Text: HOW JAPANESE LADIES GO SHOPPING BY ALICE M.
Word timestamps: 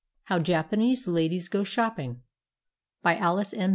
HOW 0.23 0.39
JAPANESE 0.39 1.07
LADIES 1.07 1.47
GO 1.47 1.63
SHOPPING 1.63 2.23
BY 3.03 3.17
ALICE 3.17 3.53
M. 3.53 3.69